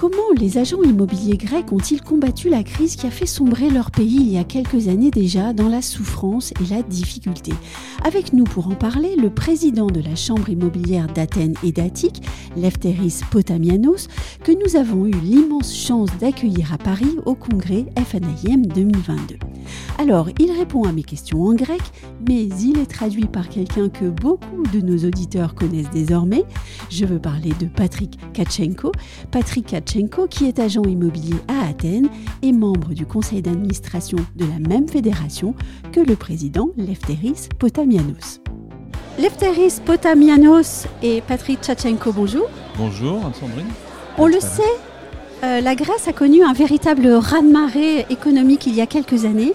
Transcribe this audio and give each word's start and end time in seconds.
Comment 0.00 0.32
les 0.34 0.56
agents 0.56 0.82
immobiliers 0.82 1.36
grecs 1.36 1.70
ont-ils 1.72 2.00
combattu 2.00 2.48
la 2.48 2.62
crise 2.62 2.96
qui 2.96 3.06
a 3.06 3.10
fait 3.10 3.26
sombrer 3.26 3.68
leur 3.68 3.90
pays 3.90 4.16
il 4.18 4.30
y 4.30 4.38
a 4.38 4.44
quelques 4.44 4.88
années 4.88 5.10
déjà 5.10 5.52
dans 5.52 5.68
la 5.68 5.82
souffrance 5.82 6.52
et 6.52 6.74
la 6.74 6.80
difficulté? 6.80 7.52
Avec 8.02 8.32
nous 8.32 8.44
pour 8.44 8.68
en 8.68 8.74
parler, 8.74 9.14
le 9.14 9.28
président 9.28 9.88
de 9.88 10.00
la 10.00 10.16
Chambre 10.16 10.48
immobilière 10.48 11.06
d'Athènes 11.08 11.52
et 11.62 11.70
d'Attique, 11.70 12.22
Lefteris 12.56 13.20
Potamianos, 13.30 14.08
que 14.42 14.52
nous 14.52 14.74
avons 14.74 15.04
eu 15.04 15.10
l'immense 15.22 15.76
chance 15.76 16.08
d'accueillir 16.18 16.72
à 16.72 16.78
Paris 16.78 17.18
au 17.26 17.34
congrès 17.34 17.84
FNIM 18.02 18.62
2022. 18.74 19.36
Alors, 19.98 20.30
il 20.38 20.50
répond 20.50 20.84
à 20.84 20.92
mes 20.92 21.02
questions 21.02 21.42
en 21.42 21.52
grec, 21.52 21.82
mais 22.26 22.44
il 22.44 22.78
est 22.78 22.90
traduit 22.90 23.26
par 23.26 23.50
quelqu'un 23.50 23.90
que 23.90 24.06
beaucoup 24.06 24.62
de 24.72 24.80
nos 24.80 25.06
auditeurs 25.06 25.54
connaissent 25.54 25.90
désormais. 25.90 26.44
Je 26.88 27.04
veux 27.04 27.18
parler 27.18 27.52
de 27.60 27.66
Patrick 27.66 28.18
Kachenko. 28.32 28.92
Patrick 29.30 29.66
Kachenko, 29.66 29.89
qui 30.30 30.46
est 30.46 30.60
agent 30.60 30.84
immobilier 30.84 31.34
à 31.48 31.68
Athènes 31.68 32.08
et 32.42 32.52
membre 32.52 32.90
du 32.90 33.06
conseil 33.06 33.42
d'administration 33.42 34.18
de 34.36 34.44
la 34.44 34.68
même 34.68 34.88
fédération 34.88 35.52
que 35.90 35.98
le 35.98 36.14
président 36.14 36.68
Lefteris 36.76 37.48
Potamianos. 37.58 38.40
Lefteris 39.18 39.80
Potamianos 39.84 40.86
et 41.02 41.22
Patrick 41.22 41.60
Kachenko, 41.60 42.12
bonjour. 42.12 42.48
Bonjour, 42.78 43.16
Anne-Sandrine. 43.26 43.66
On 44.16 44.28
le 44.28 44.38
sait, 44.38 44.62
euh, 45.42 45.60
la 45.60 45.74
Grèce 45.74 46.06
a 46.06 46.12
connu 46.12 46.44
un 46.44 46.52
véritable 46.52 47.08
raz-de-marée 47.08 48.06
économique 48.10 48.68
il 48.68 48.76
y 48.76 48.80
a 48.80 48.86
quelques 48.86 49.24
années 49.24 49.54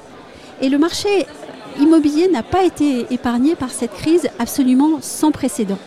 et 0.61 0.67
le 0.67 0.77
marché 0.77 1.07
immobilier 1.79 2.27
n'a 2.27 2.43
pas 2.43 2.65
été 2.65 3.05
épargné 3.09 3.55
par 3.55 3.69
cette 3.69 3.93
crise 3.93 4.27
absolument 4.37 4.97
sans 4.99 5.31
précédent. 5.31 5.79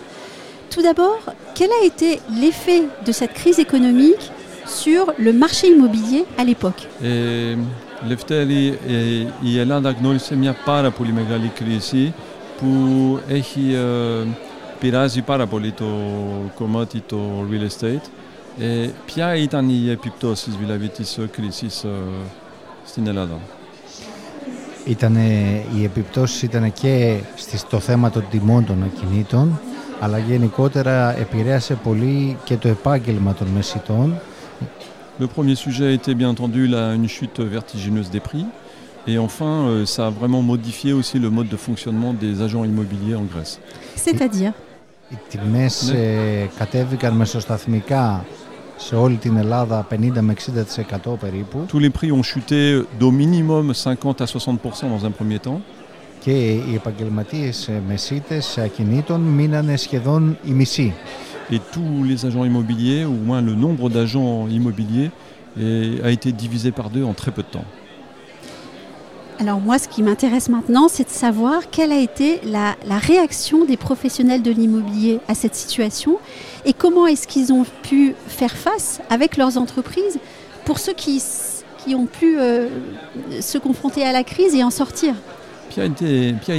Tout 0.71 0.81
d'abord, 0.81 1.21
quel 1.55 1.71
a 1.83 1.85
été 1.85 2.21
l'effet 2.41 2.85
de 3.05 3.13
cette 3.13 3.35
crise 3.35 3.59
économique 3.59 4.33
sur 4.69 5.13
le 5.19 5.33
marché 5.33 5.67
immobilier 5.69 6.25
à 6.37 6.45
l'époque 6.45 6.87
Ε, 7.03 7.57
Λευτέρη, 8.09 8.79
ε, 8.89 9.49
η 9.49 9.59
Ελλάδα 9.59 9.91
γνώρισε 9.91 10.37
μια 10.37 10.57
πάρα 10.65 10.91
πολύ 10.91 11.13
μεγάλη 11.13 11.53
κρίση 11.55 12.15
που 12.59 12.69
έχει 13.29 13.75
ε, 13.75 14.27
πειράζει 14.79 15.23
πάρα 15.23 15.47
πολύ 15.47 15.73
το 15.73 15.87
κομμάτι 16.55 17.01
το 17.07 17.19
real 17.51 17.83
estate. 17.83 18.09
Ε, 18.59 18.89
ποια 19.07 19.35
ήταν 19.37 19.69
οι 19.69 19.91
επιπτώσεις 19.91 20.57
δηλαδή 20.57 20.89
της 20.89 21.19
ε, 21.19 21.29
κρίσης 21.33 21.85
ε, 21.85 21.89
στην 22.85 23.07
Ελλάδα. 23.07 23.39
Ήτανε, 24.85 25.27
οι 25.77 25.85
επιπτώσεις 25.85 26.43
ήταν 26.43 26.73
και 26.73 27.19
στο 27.37 27.79
θέμα 27.79 28.11
των 28.11 28.25
τιμών 28.31 28.65
των 28.65 28.83
ακινήτων, 28.83 29.61
αλλά 30.01 30.19
γενικότερα 30.19 31.19
επηρέασε 31.19 31.75
πολύ 31.75 32.37
και 32.45 32.57
το 32.57 32.69
επάγγελμα 32.69 33.35
των 33.35 33.47
μεσητών. 33.47 34.21
Le 35.20 35.28
premier 35.28 35.56
sujet 35.56 35.88
a 35.88 35.92
été 35.92 36.16
bien 36.16 36.30
entendu 36.30 36.68
la, 36.68 36.94
une 36.94 37.08
chute 37.08 37.40
vertigineuse 37.40 38.10
des 38.10 38.20
prix. 38.20 38.46
Et 39.06 39.18
enfin, 39.18 39.68
euh, 39.68 39.86
ça 39.86 40.08
a 40.08 40.10
vraiment 40.10 40.42
modifié 40.42 40.94
aussi 40.94 41.20
le 41.20 41.30
mode 41.30 41.50
de 41.50 41.58
fonctionnement 41.58 42.14
des 42.14 42.42
agents 42.42 42.64
immobiliers 42.64 43.16
en 43.16 43.24
Grèce. 43.24 43.60
C'est-à-dire 43.96 44.54
Οι 45.10 45.18
τιμές 45.30 45.90
ε, 45.90 46.50
κατέβηκαν 46.58 47.14
μεσοσταθμικά 47.14 48.26
σε 48.78 48.96
όλη 48.96 49.16
την 49.16 49.38
Ελλάδα 49.38 49.88
50 49.92 49.96
με 50.22 50.34
60% 51.06 51.18
περίπου 51.20 51.66
Tous 51.68 51.80
les 51.80 51.90
prix 51.90 52.12
ont 52.12 52.24
chuté 52.24 52.82
d'au 53.00 53.12
minimum 53.12 53.74
50 53.74 54.22
à 54.22 54.26
60% 54.26 54.90
dans 54.90 55.06
un 55.06 55.12
premier 55.12 55.40
temps. 55.40 55.62
και 56.20 56.32
οι 56.32 56.74
επαγγελματίες 56.76 57.68
ε, 57.68 57.82
μεσίτες 57.88 58.58
ακινήτων 58.58 59.22
μείνανε 59.22 59.78
σχεδόν 59.78 60.38
οι 60.46 60.52
μισοί. 60.52 60.94
et 61.51 61.61
tous 61.73 62.05
les 62.05 62.27
agents 62.27 62.45
immobiliers, 62.45 63.05
ou 63.05 63.13
au 63.13 63.25
moins 63.25 63.41
le 63.41 63.55
nombre 63.55 63.89
d'agents 63.91 64.49
immobiliers, 64.49 65.11
a 66.05 66.11
été 66.11 66.31
divisé 66.31 66.71
par 66.71 66.89
deux 66.91 67.03
en 67.03 67.15
très 67.15 67.33
peu 67.33 67.43
de 67.43 67.49
temps. 67.49 67.65
Alors 69.41 69.61
moi, 69.61 69.79
ce 69.79 69.87
qui 69.87 70.03
m'intéresse 70.03 70.49
maintenant, 70.49 70.89
c'est 70.89 71.05
de 71.05 71.11
savoir 71.11 71.71
quelle 71.71 71.93
a 71.93 71.99
été 72.01 72.41
la, 72.45 72.75
réaction 72.99 73.65
des 73.65 73.77
professionnels 73.77 74.43
de 74.43 74.51
l'immobilier 74.51 75.21
à 75.29 75.35
cette 75.37 75.55
situation 75.55 76.19
et 76.65 76.73
comment 76.73 77.07
est-ce 77.07 77.29
qu'ils 77.29 77.53
ont 77.53 77.65
pu 77.85 78.17
faire 78.27 78.57
face 78.57 79.01
avec 79.11 79.37
leurs 79.37 79.57
entreprises 79.57 80.19
pour 80.65 80.81
ceux 80.81 80.93
qui, 80.93 81.23
qui 81.85 81.95
ont 81.95 82.07
pu 82.07 82.37
euh, 82.37 82.69
se 83.41 83.59
confronter 83.59 84.05
à 84.05 84.13
la 84.13 84.25
crise 84.25 84.57
et 84.57 84.65
en 84.65 84.71
sortir. 84.71 85.15
Pian 85.71 85.85
été, 85.85 86.33
pian 86.33 86.55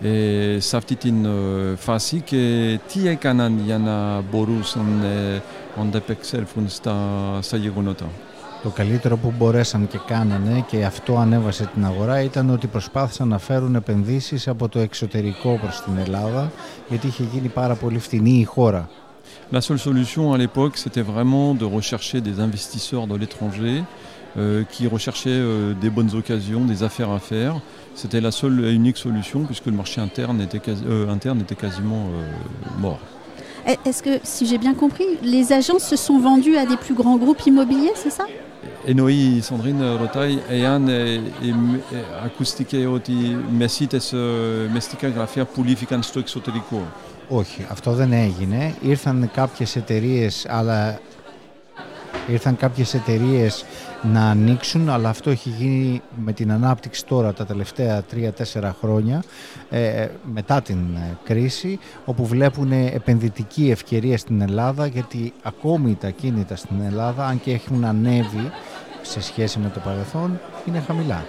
ήταν 0.00 0.12
η 0.12 0.38
αντίδραση 0.38 0.54
των 0.54 0.54
επαγγελματίων 0.54 0.56
ε, 0.56 0.60
σε 0.60 0.76
αυτή 0.76 0.96
την 0.96 1.24
ε, 1.24 1.76
φάση 1.76 2.20
και 2.20 2.78
τι 2.92 3.08
έκαναν 3.08 3.60
για 3.64 3.78
να 3.78 4.20
μπορούσαν 4.20 5.02
ε, 5.02 5.42
να 5.76 5.82
ανταπεξέλθουν 5.82 6.68
στα, 6.68 6.96
στα 7.40 7.56
γεγονότα; 7.56 8.04
Το 8.62 8.68
καλύτερο 8.68 9.16
που 9.16 9.32
μπορέσαν 9.38 9.88
και 9.88 9.98
κάνανε 10.06 10.64
και 10.68 10.84
αυτό 10.84 11.16
ανέβασε 11.16 11.70
την 11.74 11.84
αγορά 11.84 12.22
ήταν 12.22 12.50
ότι 12.50 12.66
προσπάθησαν 12.66 13.28
να 13.28 13.38
φέρουν 13.38 13.74
επενδύσεις 13.74 14.48
από 14.48 14.68
το 14.68 14.78
εξωτερικό 14.78 15.58
προς 15.62 15.80
την 15.80 15.98
Ελλάδα 15.98 16.52
γιατί 16.88 17.06
είχε 17.06 17.22
γίνει 17.32 17.48
πάρα 17.48 17.74
πολύ 17.74 17.98
φτηνή 17.98 18.38
η 18.38 18.44
χώρα. 18.44 18.88
La 19.50 19.62
seule 19.62 19.78
solution 19.78 20.34
à 20.34 20.36
l'époque, 20.36 20.76
c'était 20.76 21.06
vraiment 21.12 21.54
de 21.54 21.64
rechercher 21.64 22.20
des 22.20 22.38
investisseurs 22.38 23.06
de 23.06 23.16
l'étranger 23.16 23.82
euh, 24.37 24.63
qui 24.73 24.83
recherchaient 24.87 25.29
euh, 25.41 25.73
des 25.83 25.89
bonnes 25.95 26.13
occasions, 26.21 26.61
des 26.73 26.81
affaires 26.83 27.11
à 27.11 27.19
faire. 27.19 27.53
C'était 28.01 28.21
la 28.27 28.31
seule 28.31 28.57
et 28.65 28.71
unique 28.81 28.97
solution 28.97 29.39
puisque 29.49 29.67
le 29.73 29.77
marché 29.81 29.97
interne 30.07 30.37
était, 30.47 30.59
quasi- 30.67 30.85
euh, 30.89 31.15
interne 31.17 31.39
était 31.45 31.59
quasiment 31.65 32.03
euh, 32.07 32.81
mort. 32.85 32.99
Est- 33.71 33.79
Est-ce 33.87 34.01
que, 34.07 34.13
si 34.23 34.43
j'ai 34.49 34.57
bien 34.65 34.73
compris, 34.83 35.05
les 35.35 35.45
agences 35.59 35.85
se 35.93 35.97
sont 36.07 36.19
vendus 36.29 36.57
à 36.57 36.65
des 36.71 36.77
plus 36.85 36.95
grands 37.01 37.17
groupes 37.23 37.43
immobiliers, 37.51 37.95
c'est 38.03 38.15
ça 38.19 38.25
Εννοεί 38.85 39.13
η 39.37 39.41
Σανδρίν 39.41 39.75
ρωτάει 40.01 40.37
εάν 40.49 40.87
ε, 40.87 40.93
ε, 40.93 41.17
ε, 41.91 41.97
ακούστηκε 42.25 42.85
ότι 42.87 43.13
μεσίτες, 43.57 44.13
ε, 44.13 44.17
μεστικά 44.73 45.07
γραφεία 45.07 45.45
πουλήθηκαν 45.45 46.03
στο 46.03 46.19
εξωτερικό. 46.19 46.81
Όχι, 47.27 47.65
αυτό 47.69 47.91
δεν 47.93 48.11
έγινε. 48.13 48.73
Ήρθαν 48.81 49.29
κάποιες 49.33 49.75
εταιρείες, 49.75 50.45
αλλά 50.49 50.99
ήρθαν 52.28 52.56
κάποιες 52.56 52.94
εταιρείες 52.94 53.64
να 54.02 54.30
ανοίξουν, 54.30 54.88
αλλά 54.88 55.08
αυτό 55.08 55.30
έχει 55.30 55.48
γίνει 55.48 56.02
με 56.24 56.32
την 56.32 56.52
ανάπτυξη 56.52 57.06
τώρα 57.06 57.32
τα 57.32 57.46
τελευταία 57.46 58.04
3-4 58.14 58.70
χρόνια, 58.80 59.22
ε, 59.70 60.06
μετά 60.32 60.62
την 60.62 60.78
ε, 60.96 61.16
κρίση, 61.24 61.78
όπου 62.04 62.26
βλέπουν 62.26 62.72
επενδυτική 62.72 63.70
ευκαιρία 63.70 64.18
στην 64.18 64.40
Ελλάδα, 64.40 64.86
γιατί 64.86 65.32
ακόμη 65.42 65.94
τα 65.94 66.10
κίνητα 66.10 66.56
στην 66.56 66.80
Ελλάδα, 66.86 67.26
αν 67.26 67.40
και 67.40 67.52
έχουν 67.52 67.84
ανέβει 67.84 68.50
σε 69.02 69.20
σχέση 69.20 69.58
με 69.58 69.70
το 69.74 69.80
παρελθόν, 69.80 70.40
είναι 70.66 70.82
χαμηλά. 70.86 71.24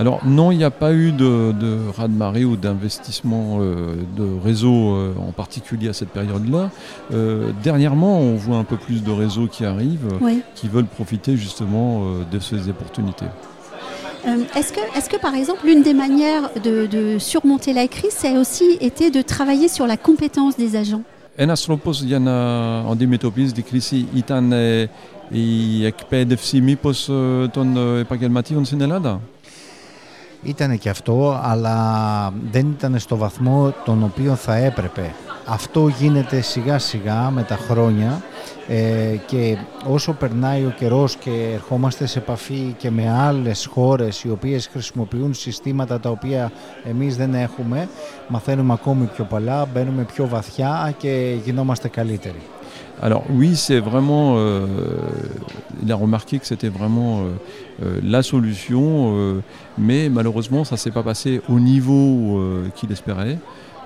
Alors 0.00 0.20
non, 0.24 0.52
il 0.52 0.58
n'y 0.58 0.68
a 0.72 0.76
pas 0.84 0.92
eu 0.92 1.10
de, 1.22 1.32
de 1.64 1.70
raz-de-marée 1.96 2.44
ou 2.44 2.54
d'investissement 2.56 3.46
euh, 3.60 3.94
de 4.16 4.26
réseau 4.48 4.76
euh, 4.94 5.12
en 5.28 5.32
particulier 5.32 5.88
à 5.88 5.92
cette 5.92 6.10
période-là. 6.10 6.70
Euh, 7.12 7.50
dernièrement, 7.64 8.14
on 8.20 8.36
voit 8.36 8.58
un 8.58 8.68
peu 8.72 8.76
plus 8.76 9.02
de 9.02 9.10
réseaux 9.10 9.48
qui 9.54 9.64
arrivent, 9.64 10.08
euh, 10.12 10.18
Oui. 10.26 10.36
qui 10.54 10.68
veulent 10.68 10.92
profiter 10.98 11.36
justement 11.36 11.88
euh, 12.02 12.22
de 12.34 12.38
ces 12.38 12.60
opportunités. 12.68 13.30
Euh, 14.26 14.36
Est-ce 14.58 14.72
que, 14.76 14.80
est 14.98 15.08
que, 15.12 15.18
par 15.26 15.34
exemple, 15.34 15.62
l'une 15.68 15.82
des 15.82 15.94
manières 15.94 16.44
de, 16.66 16.86
de 16.86 17.18
surmonter 17.18 17.72
la 17.80 17.86
crise, 17.88 18.12
ça 18.22 18.28
a 18.34 18.38
aussi 18.38 18.68
été 18.80 19.10
de 19.10 19.20
travailler 19.34 19.68
sur 19.76 19.86
la 19.92 19.96
compétence 19.96 20.56
des 20.56 20.76
agents 20.76 21.02
Ένας 21.40 21.64
τρόπος 21.64 22.02
για 22.02 22.18
να 22.18 22.36
αντιμετωπίσει 22.78 23.52
την 23.52 23.64
κρίση 23.64 24.06
ήταν 24.14 24.52
ε, 24.52 24.90
η 25.30 25.84
εκπαίδευση 25.86 26.60
μήπως 26.60 27.08
ε, 27.08 27.48
των 27.52 27.76
ε, 27.76 28.00
επαγγελματίων 28.00 28.64
στην 28.64 28.80
Ελλάδα. 28.80 29.20
Ήτανε 30.43 30.75
και 30.75 30.89
αυτό, 30.89 31.41
αλλά 31.43 32.33
δεν 32.51 32.69
ήταν 32.69 32.99
στο 32.99 33.17
βαθμό 33.17 33.73
τον 33.85 34.03
οποίο 34.03 34.35
θα 34.35 34.55
έπρεπε. 34.55 35.13
Αυτό 35.45 35.87
γίνεται 35.87 36.41
σιγά 36.41 36.79
σιγά 36.79 37.29
με 37.29 37.43
τα 37.43 37.55
χρόνια 37.55 38.21
ε, 38.67 39.15
και 39.25 39.57
όσο 39.87 40.13
περνάει 40.13 40.61
ο 40.65 40.73
καιρός 40.77 41.15
και 41.15 41.49
ερχόμαστε 41.53 42.05
σε 42.05 42.19
επαφή 42.19 42.75
και 42.77 42.91
με 42.91 43.11
άλλες 43.11 43.65
χώρες 43.65 44.23
οι 44.23 44.29
οποίες 44.29 44.67
χρησιμοποιούν 44.67 45.33
συστήματα 45.33 45.99
τα 45.99 46.09
οποία 46.09 46.51
εμείς 46.83 47.17
δεν 47.17 47.33
έχουμε, 47.33 47.89
μαθαίνουμε 48.27 48.73
ακόμη 48.73 49.05
πιο 49.05 49.23
πολλά, 49.23 49.65
μπαίνουμε 49.73 50.03
πιο 50.03 50.27
βαθιά 50.27 50.93
και 50.97 51.35
γινόμαστε 51.43 51.87
καλύτεροι. 51.87 52.41
Alors 53.01 53.25
oui, 53.29 53.55
c'est 53.55 53.79
vraiment. 53.79 54.35
Euh, 54.37 54.65
il 55.81 55.91
a 55.91 55.95
remarqué 55.95 56.39
que 56.39 56.45
c'était 56.45 56.69
vraiment 56.69 57.21
euh, 57.21 57.23
euh, 57.83 57.99
la 58.03 58.23
solution, 58.23 59.41
mais 59.77 60.09
malheureusement, 60.09 60.63
ça 60.63 60.75
ne 60.75 60.79
s'est 60.79 60.91
pas 60.91 61.03
passé 61.03 61.41
au 61.49 61.59
niveau 61.59 62.41
qu'il 62.75 62.91
espérait. 62.91 63.37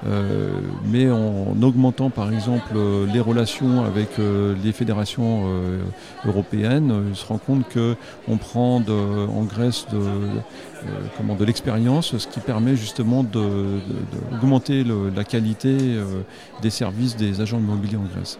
Euh, 0.05 0.49
mais 0.85 1.09
en 1.09 1.55
augmentant 1.61 2.11
par 2.11 2.31
exemple 2.31 2.77
les 3.11 3.19
relations 3.19 3.83
avec 3.83 4.19
euh, 4.19 4.53
les 4.63 4.71
fédérations 4.71 5.45
euh, 5.47 5.79
européennes, 6.25 7.05
il 7.09 7.15
se 7.15 7.25
rend 7.25 7.39
compte 7.39 7.63
qu'on 7.73 8.37
prend 8.37 8.75
en 8.77 9.43
Grèce 9.43 9.85
de, 9.91 11.33
de 11.33 11.45
l'expérience, 11.45 12.17
ce 12.17 12.27
qui 12.27 12.39
permet 12.39 12.75
justement 12.75 13.23
d'augmenter 13.23 14.83
la 15.15 15.23
qualité 15.23 15.77
des 16.61 16.69
services 16.69 17.15
des 17.15 17.41
agents 17.41 17.57
immobiliers 17.57 17.97
en 17.97 18.05
Grèce. 18.13 18.37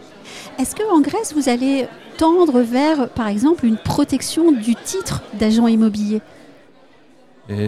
Est-ce 0.58 0.76
qu'en 0.76 1.00
Grèce, 1.00 1.34
vous 1.34 1.48
allez 1.48 1.86
tendre 2.18 2.60
vers, 2.60 3.08
par 3.10 3.28
exemple, 3.28 3.66
une 3.66 3.78
protection 3.78 4.52
du 4.52 4.74
titre 4.74 5.22
d'agent 5.38 5.66
immobilier? 5.66 6.20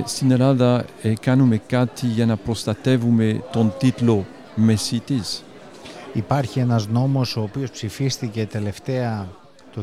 Στην 0.04 0.30
Ελλάδα 0.30 0.84
ε, 1.02 1.12
κάνουμε 1.20 1.56
κάτι 1.56 2.06
για 2.06 2.26
να 2.26 2.36
προστατεύουμε 2.36 3.42
τον 3.52 3.72
τίτλο 3.78 4.24
μεσίτης. 4.54 5.44
Υπάρχει 6.12 6.58
ένας 6.58 6.88
νόμος 6.88 7.36
ο 7.36 7.42
οποίος 7.42 7.70
ψηφίστηκε 7.70 8.46
τελευταία 8.46 9.28
το 9.74 9.82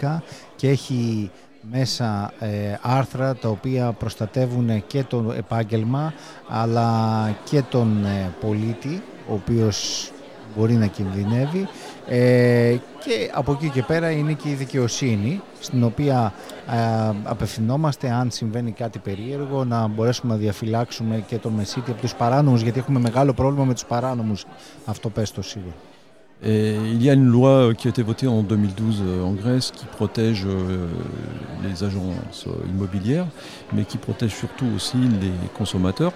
2012 0.00 0.18
και 0.56 0.68
έχει 0.68 1.30
μέσα 1.70 2.32
ε, 2.38 2.78
άρθρα 2.82 3.34
τα 3.34 3.48
οποία 3.48 3.92
προστατεύουν 3.92 4.86
και 4.86 5.04
το 5.04 5.34
επάγγελμα 5.36 6.12
αλλά 6.48 7.36
και 7.44 7.62
τον 7.62 8.04
ε, 8.04 8.34
πολίτη 8.40 9.02
ο 9.28 9.34
οποίος 9.34 10.10
μπορεί 10.56 10.74
να 10.74 10.86
κινδυνεύει 10.86 11.68
ε, 12.08 12.76
και 13.04 13.30
από 13.34 13.52
εκεί 13.52 13.68
και 13.68 13.82
πέρα 13.82 14.10
είναι 14.10 14.32
και 14.32 14.48
η 14.48 14.54
δικαιοσύνη 14.54 15.40
στην 15.60 15.84
οποία 15.84 16.32
ε, 16.70 17.14
απευθυνόμαστε 17.24 18.10
αν 18.10 18.30
συμβαίνει 18.30 18.72
κάτι 18.72 18.98
περίεργο 18.98 19.64
να 19.64 19.86
μπορέσουμε 19.86 20.32
να 20.32 20.38
διαφυλάξουμε 20.38 21.24
και 21.26 21.36
τον 21.36 21.52
Μεσίτη 21.52 21.90
από 21.90 22.00
τους 22.00 22.14
παράνομους 22.14 22.60
γιατί 22.60 22.78
έχουμε 22.78 22.98
μεγάλο 23.00 23.32
πρόβλημα 23.32 23.64
με 23.64 23.72
τους 23.72 23.84
παράνομους 23.84 24.44
αυτό 24.84 25.08
πες 25.10 25.32
το 25.32 25.42
σίγουρα. 25.42 25.74
Et 26.42 26.74
il 26.94 27.02
y 27.02 27.10
a 27.10 27.12
une 27.12 27.26
loi 27.26 27.74
qui 27.76 27.86
a 27.86 27.90
été 27.90 28.02
votée 28.02 28.26
en 28.26 28.42
2012 28.42 29.02
en 29.22 29.32
Grèce 29.32 29.70
qui 29.70 29.84
protège 29.84 30.46
les 31.62 31.84
agences 31.84 32.46
immobilières, 32.66 33.26
mais 33.74 33.84
qui 33.84 33.98
protège 33.98 34.34
surtout 34.42 34.64
aussi 34.74 34.96
les 34.96 35.34
consommateurs. 35.58 36.14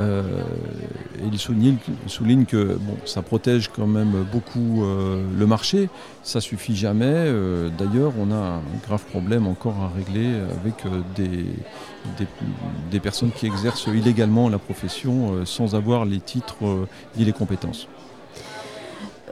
Euh, 0.00 0.22
il 1.24 1.38
souligne, 1.38 2.44
que 2.46 2.74
bon, 2.80 2.96
ça 3.04 3.22
protège 3.22 3.68
quand 3.68 3.86
même 3.86 4.24
beaucoup 4.32 4.84
euh, 4.84 5.22
le 5.36 5.46
marché. 5.46 5.88
Ça 6.22 6.40
suffit 6.40 6.74
jamais. 6.74 7.04
Euh, 7.06 7.68
d'ailleurs, 7.78 8.12
on 8.18 8.30
a 8.32 8.34
un 8.34 8.62
grave 8.86 9.04
problème 9.04 9.46
encore 9.46 9.76
à 9.80 9.90
régler 9.96 10.34
avec 10.60 10.74
des, 11.14 11.46
des, 12.90 13.00
personnes 13.00 13.30
qui 13.30 13.46
exercent 13.46 13.86
illégalement 13.86 14.48
la 14.48 14.58
profession 14.58 15.44
sans 15.44 15.74
avoir 15.74 16.04
les 16.04 16.20
titres 16.20 16.86
ni 17.16 17.24
les 17.24 17.32
compétences. 17.32 17.88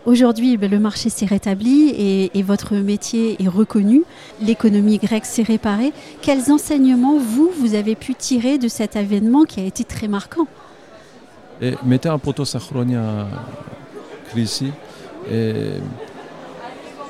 Aujourd'hui, 0.05 0.55
ben, 0.55 0.71
le 0.71 0.79
marché 0.79 1.09
s'est 1.09 1.25
rétabli 1.25 2.29
et, 2.33 2.43
votre 2.43 2.75
métier 2.75 3.35
est 3.43 3.49
reconnu. 3.49 4.03
L'économie 4.41 4.99
grecque 4.99 5.25
s'est 5.25 5.43
réparée. 5.43 5.91
Quels 6.21 6.49
enseignements, 6.49 7.19
vous, 7.19 7.49
vous 7.59 7.75
avez 7.75 7.95
pu 7.95 8.15
tirer 8.15 8.57
de 8.57 8.69
cet 8.69 8.95
événement 8.95 9.43
qui 9.43 9.59
a 9.59 9.65
été 9.65 9.83
très 9.83 10.07
marquant 10.07 10.47
et 11.61 11.73
μετά 11.81 12.11
από 12.11 12.33
τόσα 12.33 12.59
χρόνια 12.59 13.27
κρίση 14.31 14.73
ε, 15.31 15.79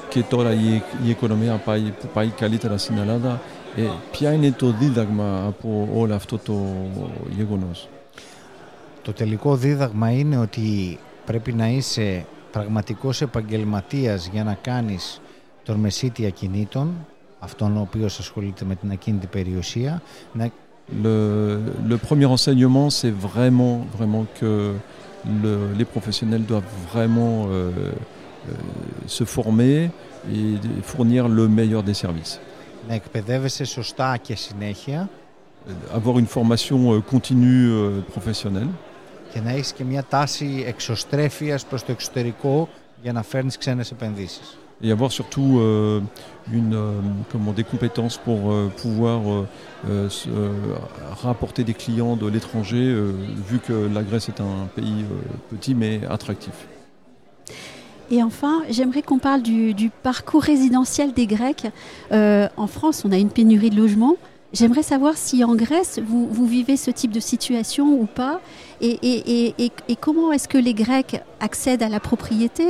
και 0.09 0.24
τώρα 0.24 0.53
η, 0.53 0.81
η 1.06 1.09
οικονομία 1.09 1.53
πάει, 1.65 1.81
που 1.81 2.07
πάει 2.13 2.27
καλύτερα 2.27 2.77
στην 2.77 2.97
Ελλάδα, 2.97 3.41
ε, 3.75 3.81
ποια 4.12 4.31
είναι 4.31 4.51
το 4.51 4.75
δίδαγμα 4.79 5.44
από 5.47 5.89
όλο 5.95 6.15
αυτό 6.15 6.38
το 6.38 6.53
γεγονός. 7.35 7.89
Το 9.01 9.13
τελικό 9.13 9.56
δίδαγμα 9.56 10.12
είναι 10.12 10.38
ότι 10.38 11.00
πρέπει 11.25 11.53
να 11.53 11.68
είσαι 11.68 12.25
πραγματικός 12.52 13.20
επαγγελματίας 13.20 14.28
για 14.32 14.44
να 14.44 14.54
κάνεις 14.54 15.20
τον 15.64 15.76
μεσίτη 15.81 16.26
ακινήτων, 16.26 17.06
αυτόν 17.38 17.76
ο 17.76 17.81
οποίος 17.81 18.19
ασχολείται 18.19 18.64
με 18.64 18.75
την 18.75 18.90
ακίνητη 18.90 19.26
περιουσία. 19.26 20.02
Να... 20.32 20.50
Le, 21.04 21.16
le 21.93 21.96
premier 22.08 22.28
enseignement, 22.37 22.90
c'est 22.99 23.14
vraiment, 23.28 23.75
vraiment 23.96 24.25
que 24.38 24.50
le, 25.43 25.52
les 25.78 25.87
professionnels 25.94 26.44
doivent 26.52 26.72
vraiment 26.90 27.34
euh, 27.44 27.50
euh, 27.50 28.52
se 29.06 29.25
former 29.37 29.76
et 30.34 30.44
fournir 30.93 31.22
le 31.28 31.44
meilleur 31.58 31.82
des 31.82 31.94
services. 31.94 32.40
Να 32.88 32.94
εκπαιδεύεσαι 32.94 33.64
σωστά 33.64 34.16
και 34.16 34.37
συνέχεια. 34.37 35.10
Avoir 35.94 36.19
une 36.19 36.26
formation 36.26 37.00
continue 37.12 37.70
professionnelle. 38.14 38.70
και 39.33 39.39
να 39.41 39.51
έχεις 39.51 39.74
και 39.74 39.83
μια 39.83 40.03
τάση 40.03 40.63
εξωστρέφειας 40.68 41.65
προς 41.65 41.83
το 41.83 41.91
εξωτερικό 41.91 42.69
για 43.01 43.13
να 43.13 43.24
φέρνεις 43.24 43.57
ξένες 43.57 43.91
επενδύσεις. 43.91 44.57
Et 44.81 44.91
avoir 44.91 45.12
surtout 45.12 45.57
euh, 45.57 46.01
une, 46.53 46.75
euh, 46.75 46.91
comment, 47.31 47.51
des 47.51 47.63
compétences 47.63 48.18
pour 48.18 48.51
euh, 48.51 48.68
pouvoir 48.81 49.21
euh, 49.89 50.07
rapporter 51.24 51.63
des 51.63 51.74
clients 51.74 52.15
de 52.15 52.27
l'étranger, 52.27 52.95
vu 53.50 53.59
que 53.59 53.89
la 53.94 54.03
Grèce 54.03 54.29
est 54.29 54.39
un 54.39 54.68
pays 54.75 55.06
petit 55.50 55.74
mais 55.74 56.01
attractif. 56.09 56.68
Et 58.09 58.24
enfin, 58.24 58.62
j'aimerais 58.69 59.01
qu'on 59.01 59.19
parle 59.19 59.41
du, 59.41 59.74
du, 59.74 59.89
parcours 59.89 60.41
résidentiel 60.41 61.13
des 61.13 61.27
Grecs. 61.27 61.65
en 62.12 62.68
France, 62.68 63.03
on 63.06 63.12
a 63.12 63.18
une 63.18 63.29
pénurie 63.29 63.69
de 63.69 63.75
logements. 63.75 64.15
J'aimerais 64.53 64.83
savoir 64.83 65.15
si 65.18 65.44
en 65.44 65.56
Grèce, 65.56 66.00
vous, 66.00 66.27
vous, 66.31 66.47
vivez 66.47 66.77
ce 66.77 66.89
type 66.89 67.12
de 67.12 67.19
situation 67.19 67.85
ou 68.00 68.06
pas, 68.06 68.39
et, 68.79 68.97
et, 69.01 69.53
et, 69.65 69.71
et 69.89 69.95
comment 69.97 70.31
est-ce 70.31 70.47
que 70.47 70.57
les 70.57 70.74
Grecs 70.74 71.21
accèdent 71.41 71.83
à 71.83 71.89
la 71.89 72.00
propriété 72.00 72.63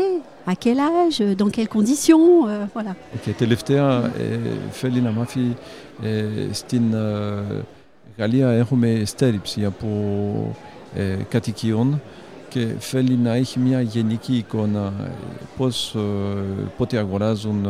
À 0.47 0.55
quel 0.55 0.79
âge 0.79 1.19
Dans 1.37 1.49
quelles 1.49 1.69
conditions 1.69 2.47
euh, 2.47 2.65
Voilà. 2.73 2.95
Okay, 3.15 3.33
τελευταία 3.37 4.11
θέλει 4.71 5.01
να 5.01 5.11
μάθει 5.11 5.55
στην 6.51 6.95
Γαλλία 8.17 8.49
έχουμε 8.49 9.01
στέριψη 9.05 9.65
από 9.65 10.55
κατοικιών 11.29 12.01
και 12.49 12.67
θέλει 12.79 13.15
να 13.15 13.33
έχει 13.33 13.59
μια 13.59 13.81
γενική 13.81 14.37
εικόνα 14.37 14.93
πώς, 15.57 15.95
πότε 16.77 16.97
αγοράζουν 16.97 17.67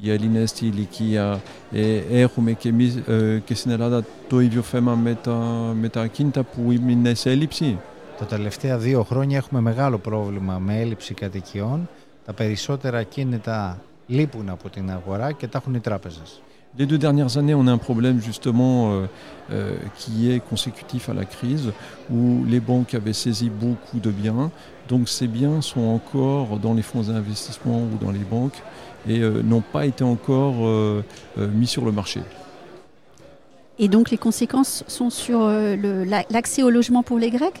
οι 0.00 0.10
Έλληνε 0.10 0.46
στη 0.46 0.66
ηλικία. 0.66 1.40
Ε, 1.72 2.02
έχουμε 2.10 2.52
και 2.52 2.68
εμείς 2.68 2.96
ε, 2.96 3.42
και 3.44 3.54
στην 3.54 3.70
Ελλάδα 3.70 4.04
το 4.28 4.40
ίδιο 4.40 4.62
θέμα 4.62 4.94
με 4.94 5.14
τα, 5.14 5.32
με 5.80 5.88
τα 5.88 6.00
ακίνητα 6.00 6.42
που 6.42 6.72
είναι 6.72 7.14
σε 7.14 7.30
έλλειψη. 7.30 7.78
Τα 8.18 8.24
τελευταία 8.24 8.78
δύο 8.78 9.02
χρόνια 9.02 9.36
έχουμε 9.36 9.60
μεγάλο 9.60 9.98
πρόβλημα 9.98 10.58
με 10.58 10.80
έλλειψη 10.80 11.14
κατοικιών. 11.14 11.88
Τα 12.24 12.32
περισσότερα 12.32 12.98
ακίνητα 12.98 13.80
λείπουν 14.06 14.48
από 14.48 14.68
την 14.68 14.90
αγορά 14.90 15.32
και 15.32 15.46
τα 15.46 15.58
έχουν 15.58 15.74
οι 15.74 15.80
τράπεζες. 15.80 16.40
Les 16.78 16.86
deux 16.86 16.98
dernières 16.98 17.36
années, 17.36 17.54
on 17.54 17.66
a 17.66 17.72
un 17.72 17.78
problème 17.78 18.20
justement 18.20 18.92
euh, 18.92 19.06
euh, 19.50 19.74
qui 19.96 20.30
est 20.30 20.38
consécutif 20.38 21.08
à 21.08 21.14
la 21.14 21.24
crise, 21.24 21.72
où 22.12 22.44
les 22.46 22.60
banques 22.60 22.94
avaient 22.94 23.12
saisi 23.12 23.50
beaucoup 23.50 23.98
de 23.98 24.10
biens. 24.10 24.52
Donc 24.88 25.08
ces 25.08 25.26
biens 25.26 25.62
sont 25.62 25.80
encore 25.80 26.58
dans 26.58 26.74
les 26.74 26.82
fonds 26.82 27.02
d'investissement 27.02 27.82
ou 27.82 28.04
dans 28.04 28.12
les 28.12 28.20
banques 28.20 28.62
et 29.08 29.18
euh, 29.18 29.42
n'ont 29.42 29.62
pas 29.62 29.86
été 29.86 30.04
encore 30.04 30.54
mis 31.36 31.66
sur 31.66 31.84
le 31.84 31.90
marché. 31.90 32.20
Et 33.80 33.88
donc 33.88 34.10
les 34.10 34.18
conséquences 34.18 34.84
sont 34.86 35.10
sur 35.10 35.40
l'accès 35.48 36.62
au 36.62 36.70
logement 36.70 37.02
pour 37.02 37.18
les 37.18 37.30
Grecs? 37.30 37.60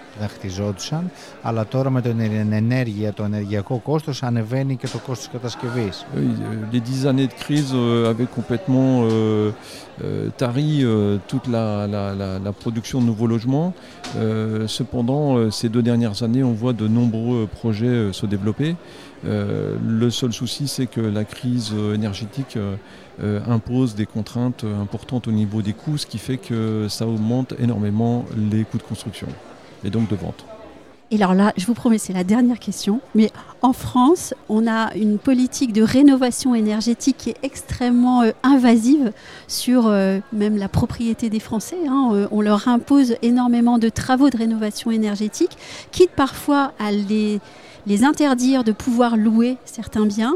δεν 0.18 0.28
χτιζόντουσαν, 0.28 1.10
αλλά 1.42 1.66
τώρα 1.66 1.90
με 1.90 2.00
την 2.00 2.52
ενέργεια, 2.52 3.12
το 3.12 3.24
ενεργειακό 3.24 3.78
κόστος 3.78 4.22
ανεβαίνει 4.22 4.76
και 4.76 4.88
το 4.88 4.98
κόστος 4.98 5.28
κατασκευής. 5.32 6.06
Les 6.72 6.80
dix 6.80 7.06
années 7.10 7.26
de 7.26 7.36
crise 7.44 7.72
euh, 7.74 8.10
avaient 8.12 8.30
complètement 8.38 8.92
euh, 9.02 9.50
euh, 10.04 10.30
tari 10.40 10.72
euh, 10.82 11.18
toute 11.30 11.46
la, 11.54 11.66
la, 11.94 12.04
la, 12.20 12.30
la 12.46 12.52
production 12.62 12.96
de 13.02 13.06
nouveaux 13.10 13.30
logements. 13.34 13.70
Euh, 13.74 14.66
cependant, 14.78 15.24
euh, 15.36 15.50
ces 15.58 15.68
deux 15.74 15.84
dernières 15.90 16.18
années, 16.26 16.44
on 16.52 16.56
voit 16.62 16.76
de 16.82 16.86
nombreux 16.98 17.42
projets 17.60 17.96
euh, 17.98 18.12
se 18.20 18.26
développer. 18.34 18.70
Euh, 18.74 19.76
le 20.02 20.08
seul 20.20 20.32
souci, 20.40 20.64
c'est 20.74 20.88
que 20.96 21.04
la 21.18 21.24
crise 21.24 21.70
euh, 21.74 21.98
énergétique 21.98 22.54
euh, 22.56 22.76
euh, 23.22 23.56
impose 23.56 23.90
des 24.00 24.08
contraintes 24.16 24.64
euh, 24.64 24.84
importantes 24.86 25.24
au 25.30 25.34
niveau 25.42 25.60
des 25.68 25.76
coûts, 25.80 25.98
ce 26.02 26.06
qui 26.12 26.20
fait 26.26 26.40
que 26.48 26.86
ça 26.96 27.04
augmente 27.14 27.50
énormément 27.66 28.14
les 28.52 28.64
coûts 28.68 28.78
de 28.78 28.88
construction 28.92 29.28
et 29.83 29.89
donc 29.89 30.09
de 30.09 30.15
vente. 30.15 30.45
Et 31.13 31.17
alors 31.17 31.33
là, 31.33 31.51
je 31.57 31.65
vous 31.65 31.73
promets, 31.73 31.97
c'est 31.97 32.13
la 32.13 32.23
dernière 32.23 32.57
question. 32.57 33.01
Mais 33.15 33.31
en 33.61 33.73
France, 33.73 34.33
on 34.47 34.65
a 34.65 34.95
une 34.95 35.19
politique 35.19 35.73
de 35.73 35.83
rénovation 35.83 36.55
énergétique 36.55 37.17
qui 37.17 37.31
est 37.31 37.37
extrêmement 37.43 38.21
euh, 38.21 38.31
invasive 38.43 39.11
sur 39.49 39.87
euh, 39.87 40.19
même 40.31 40.55
la 40.55 40.69
propriété 40.69 41.29
des 41.29 41.41
Français. 41.41 41.79
hein. 41.85 42.11
Euh, 42.13 42.27
on 42.31 42.39
leur 42.39 42.69
impose 42.69 43.15
énormément 43.21 43.77
de 43.77 43.89
travaux 43.89 44.29
de 44.29 44.37
rénovation 44.37 44.89
énergétique, 44.89 45.57
quitte 45.91 46.11
parfois 46.11 46.71
à 46.79 46.93
les, 46.93 47.41
les 47.87 48.05
interdire 48.05 48.63
de 48.63 48.71
pouvoir 48.71 49.17
louer 49.17 49.57
certains 49.65 50.05
biens. 50.05 50.35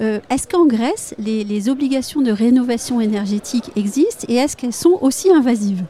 Est-ce 0.00 0.48
qu'en 0.48 0.66
Grèce, 0.66 1.14
les, 1.18 1.68
obligations 1.68 2.22
de 2.22 2.32
rénovation 2.32 3.00
énergétique 3.00 3.70
existent 3.76 4.26
et 4.28 4.34
est-ce 4.34 4.56
qu'elles 4.56 4.72
sont 4.72 4.98
aussi 5.00 5.30
invasives? 5.30 5.84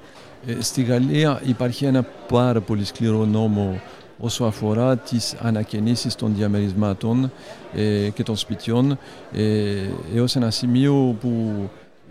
Στη 0.58 0.82
Γαλλία 0.82 1.40
υπάρχει 1.44 1.84
ένα 1.84 2.06
πάρα 2.28 2.60
πολύ 2.60 2.84
σκληρό 2.84 3.24
νόμο 3.24 3.80
όσο 4.18 4.44
αφορά 4.44 4.96
τις 4.96 5.34
ανακαινήσεις 5.42 6.14
των 6.14 6.34
διαμερισμάτων 6.34 7.32
ε, 7.74 8.08
και 8.14 8.22
των 8.22 8.36
σπιτιών 8.36 8.98
ε, 9.32 9.74
έως 10.14 10.36
ένα 10.36 10.50
σημείο 10.50 11.16
που 11.20 11.52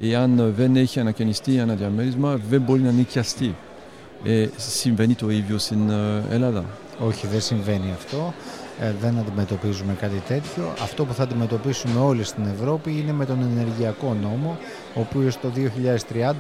εάν 0.02 0.54
δεν 0.58 0.76
έχει 0.76 1.00
ανακαινιστεί 1.00 1.56
ένα 1.56 1.74
διαμέρισμα 1.74 2.40
δεν 2.50 2.62
μπορεί 2.62 2.82
να 2.82 2.92
νοικιαστεί. 2.92 3.56
Ε, 4.24 4.48
συμβαίνει 4.58 5.14
το 5.14 5.30
ίδιο 5.30 5.58
στην 5.58 5.90
ε, 5.90 6.24
Ελλάδα. 6.34 6.66
Όχι, 7.00 7.28
δεν 7.28 7.42
συμβαίνει 7.42 7.92
αυτό. 7.92 8.34
Ε, 8.84 8.94
δεν 9.02 9.18
αντιμετωπίζουμε 9.18 9.94
κάτι 9.94 10.22
τέτοιο. 10.28 10.64
Αυτό 10.82 11.06
που 11.06 11.14
θα 11.14 11.24
αντιμετωπίσουμε 11.24 12.00
όλοι 12.00 12.24
στην 12.24 12.44
Ευρώπη 12.54 12.92
είναι 13.00 13.12
με 13.12 13.26
τον 13.26 13.38
ενεργειακό 13.42 14.16
νόμο, 14.22 14.58
ο 14.96 15.00
οποίος 15.00 15.40
το 15.40 15.52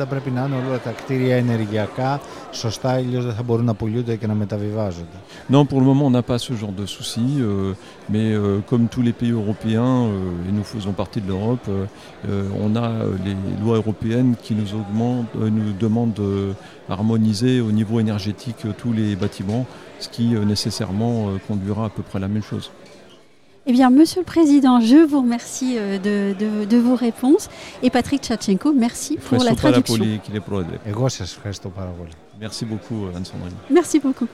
2030 0.01 0.05
πρέπει 0.09 0.29
να 0.29 0.45
είναι 0.45 0.55
όλα 0.67 0.79
τα 0.79 0.91
κτίρια 0.91 1.35
ενεργειακά 1.35 2.19
σωστά, 2.51 2.89
αλλιώ 2.89 3.21
δεν 3.21 3.33
θα 3.33 3.43
μπορούν 3.43 3.65
να 3.65 3.73
πουλούνται 3.73 4.15
και 4.15 4.27
να 4.27 4.33
μεταβιβάζονται. 4.33 5.17
Non, 5.49 5.65
pour 5.65 5.79
le 5.81 5.85
moment, 5.91 6.05
on 6.05 6.13
n'a 6.17 6.25
pas 6.31 6.39
ce 6.47 6.53
genre 6.61 6.75
de 6.81 6.85
souci, 6.85 7.25
euh, 7.39 7.73
mais 8.13 8.27
euh, 8.33 8.59
comme 8.69 8.83
tous 8.93 9.03
les 9.07 9.15
pays 9.19 9.33
européens, 9.43 9.95
euh, 10.05 10.47
et 10.47 10.51
nous 10.57 10.67
faisons 10.75 10.93
partie 11.01 11.21
de 11.23 11.27
l'Europe, 11.31 11.65
euh, 11.69 11.85
euh, 12.29 12.63
on 12.65 12.71
a 12.75 12.87
euh, 12.89 13.17
les 13.25 13.35
lois 13.63 13.77
européennes 13.83 14.33
qui 14.43 14.53
nous, 14.59 14.69
augmentent, 14.79 15.35
euh, 15.35 15.49
nous 15.57 15.71
demandent 15.85 16.21
d'harmoniser 16.87 17.53
au 17.69 17.71
niveau 17.79 17.95
énergétique 18.05 18.61
euh, 18.65 18.71
tous 18.81 18.93
les 18.99 19.09
bâtiments, 19.23 19.65
ce 20.01 20.09
qui 20.09 20.35
euh, 20.35 20.43
nécessairement 20.45 21.29
euh, 21.29 21.37
conduira 21.47 21.85
à 21.85 21.89
peu 21.89 22.03
près 22.03 22.17
à 22.17 22.21
la 22.21 22.27
même 22.27 22.43
chose. 22.43 22.71
Eh 23.67 23.73
bien, 23.73 23.91
Monsieur 23.91 24.21
le 24.21 24.25
Président, 24.25 24.79
je 24.81 24.97
vous 24.97 25.21
remercie 25.21 25.77
euh, 25.77 25.99
de, 25.99 26.65
de 26.65 26.77
vos 26.77 26.95
réponses. 26.95 27.49
Et 27.83 27.89
Patrick 27.89 28.23
Tchatchenko, 28.23 28.73
merci 28.73 29.17
pour 29.17 29.43
la 29.43 29.55
traduction. 29.55 29.97
Merci 32.39 32.65
beaucoup, 32.65 33.05
Anne-Sandrine. 33.15 33.53
Merci 33.69 33.99
beaucoup. 33.99 34.27